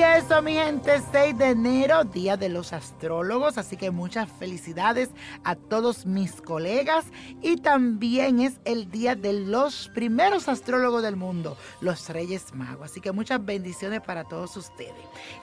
eso, 0.00 0.40
mi 0.42 0.54
gente, 0.54 1.02
6 1.12 1.36
de 1.36 1.50
enero, 1.50 2.04
Día 2.04 2.36
de 2.36 2.48
los 2.48 2.72
Astrólogos, 2.72 3.58
así 3.58 3.76
que 3.76 3.90
muchas 3.90 4.28
felicidades 4.28 5.10
a 5.44 5.56
todos 5.56 6.06
mis 6.06 6.40
colegas 6.40 7.06
y 7.42 7.56
también 7.56 8.40
es 8.40 8.60
el 8.64 8.90
día 8.90 9.14
de 9.14 9.32
los 9.32 9.88
primeros 9.94 10.48
astrólogos 10.48 11.02
del 11.02 11.16
mundo, 11.16 11.56
los 11.80 12.08
Reyes 12.08 12.54
Magos, 12.54 12.90
así 12.90 13.00
que 13.00 13.12
muchas 13.12 13.44
bendiciones 13.44 14.00
para 14.00 14.24
todos 14.24 14.56
ustedes. 14.56 14.94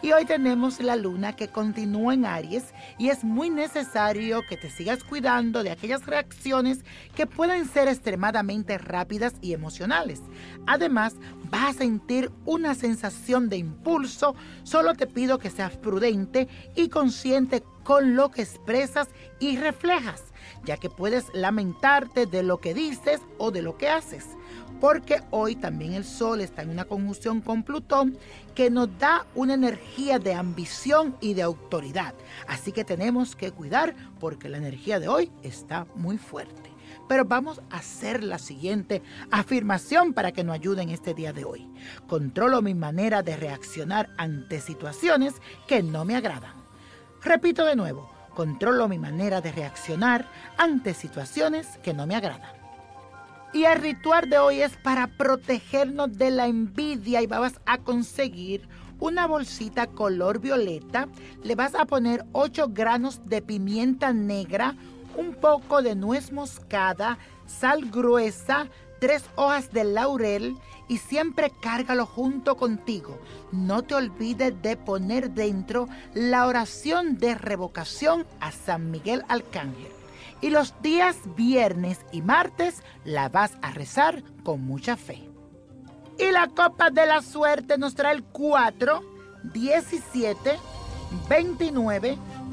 Y 0.02 0.11
hoy 0.11 0.25
tenemos 0.25 0.79
la 0.79 0.95
luna 0.95 1.36
que 1.36 1.49
continúa 1.49 2.13
en 2.13 2.25
Aries 2.25 2.73
y 2.97 3.09
es 3.09 3.23
muy 3.23 3.49
necesario 3.49 4.41
que 4.49 4.57
te 4.57 4.70
sigas 4.70 5.04
cuidando 5.04 5.63
de 5.63 5.71
aquellas 5.71 6.05
reacciones 6.05 6.84
que 7.15 7.27
pueden 7.27 7.68
ser 7.68 7.88
extremadamente 7.88 8.77
rápidas 8.77 9.34
y 9.41 9.54
emocionales. 9.54 10.21
Además, 10.68 11.15
vas 11.49 11.76
a 11.76 11.79
sentir 11.79 12.31
una 12.45 12.76
sensación 12.76 13.49
de 13.49 13.57
impulso, 13.57 14.35
solo 14.63 14.94
te 14.94 15.08
pido 15.08 15.40
que 15.40 15.50
seas 15.50 15.77
prudente 15.77 16.48
y 16.76 16.90
consciente 16.90 17.63
con 17.84 18.16
lo 18.16 18.30
que 18.32 18.41
expresas 18.41 19.08
y 19.40 19.58
reflejas, 19.58 20.23
ya 20.63 20.77
que 20.77 20.90
puedes 20.90 21.26
lamentarte 21.34 22.26
de 22.26 22.44
lo 22.44 22.59
que 22.59 22.73
dices 22.73 23.22
o 23.38 23.52
de 23.52 23.62
lo 23.62 23.77
que 23.77 23.90
haces. 23.90 24.26
Porque 24.80 25.22
hoy 25.30 25.55
también 25.55 25.94
el 25.94 26.04
Sol 26.04 26.41
está 26.41 26.63
en 26.63 26.72
una 26.72 26.85
conjunción 26.85 27.41
con 27.41 27.63
Plutón 27.63 28.18
que 28.55 28.72
nos 28.72 28.98
da 28.98 29.27
una 29.35 29.54
energía 29.54 30.18
de 30.18 30.34
ambición 30.34 31.16
y 31.21 31.35
de 31.35 31.44
autoridad. 31.44 32.16
Así 32.48 32.71
que 32.71 32.84
tenemos 32.84 33.35
que 33.35 33.52
cuidar 33.52 33.96
porque 34.20 34.49
la 34.49 34.58
energía 34.58 34.99
de 34.99 35.08
hoy 35.08 35.32
está 35.44 35.85
muy 35.96 36.18
fuerte. 36.18 36.71
Pero 37.07 37.25
vamos 37.25 37.61
a 37.70 37.77
hacer 37.77 38.23
la 38.23 38.37
siguiente 38.37 39.01
afirmación 39.31 40.13
para 40.13 40.31
que 40.31 40.43
nos 40.43 40.55
ayude 40.55 40.81
en 40.81 40.89
este 40.89 41.13
día 41.13 41.34
de 41.34 41.45
hoy. 41.45 41.70
Controlo 42.07 42.61
mi 42.61 42.73
manera 42.73 43.23
de 43.23 43.35
reaccionar 43.35 44.09
ante 44.17 44.61
situaciones 44.61 45.35
que 45.67 45.84
no 45.84 46.05
me 46.05 46.15
agradan. 46.15 46.55
Repito 47.23 47.65
de 47.65 47.75
nuevo, 47.75 48.12
controlo 48.35 48.87
mi 48.87 48.97
manera 48.97 49.41
de 49.41 49.51
reaccionar 49.51 50.27
ante 50.57 50.93
situaciones 50.93 51.77
que 51.84 51.93
no 51.93 52.07
me 52.07 52.15
agradan. 52.15 52.62
Y 53.53 53.65
el 53.65 53.81
ritual 53.81 54.29
de 54.29 54.37
hoy 54.37 54.62
es 54.62 54.77
para 54.77 55.07
protegernos 55.07 56.17
de 56.17 56.31
la 56.31 56.47
envidia 56.47 57.21
y 57.21 57.27
vas 57.27 57.59
a 57.65 57.79
conseguir 57.79 58.67
una 58.99 59.27
bolsita 59.27 59.87
color 59.87 60.39
violeta. 60.39 61.09
Le 61.43 61.55
vas 61.55 61.75
a 61.75 61.85
poner 61.85 62.23
8 62.31 62.69
granos 62.69 63.21
de 63.25 63.41
pimienta 63.41 64.13
negra, 64.13 64.75
un 65.16 65.34
poco 65.34 65.81
de 65.81 65.95
nuez 65.95 66.31
moscada, 66.31 67.17
sal 67.45 67.90
gruesa, 67.90 68.67
tres 69.00 69.23
hojas 69.35 69.72
de 69.72 69.84
laurel 69.84 70.57
y 70.88 70.97
siempre 70.97 71.51
cárgalo 71.62 72.06
junto 72.06 72.56
contigo. 72.57 73.18
No 73.51 73.81
te 73.84 73.95
olvides 73.95 74.62
de 74.62 74.78
poner 74.78 75.31
dentro 75.31 75.88
la 76.13 76.47
oración 76.47 77.18
de 77.18 77.35
revocación 77.35 78.25
a 78.40 78.51
San 78.51 78.91
Miguel 78.91 79.23
Arcángel. 79.28 79.91
Y 80.41 80.50
los 80.50 80.73
días 80.81 81.18
viernes 81.35 82.00
y 82.12 82.22
martes 82.22 82.84
la 83.06 83.29
vas 83.29 83.53
a 83.62 83.72
rezar 83.72 84.23
con 84.44 84.62
mucha 84.62 84.97
fe. 84.97 85.28
Y 86.19 86.31
la 86.31 86.47
copa 86.47 86.90
de 86.90 87.06
la 87.06 87.22
suerte 87.22 87.78
nos 87.78 87.96
trae 87.96 88.13
el 88.13 88.23
4, 88.23 89.01
17, 89.53 90.59
29, 91.29 92.18